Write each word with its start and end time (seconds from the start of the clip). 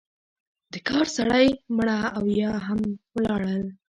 د 0.73 0.75
کار 0.89 1.05
سړی 1.17 1.47
مړه 1.75 1.99
او 2.17 2.23
یا 2.41 2.51
هم 2.67 2.81
ولاړل. 3.15 3.63